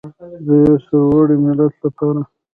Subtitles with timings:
[0.45, 2.21] د یو سرلوړي ملت لپاره.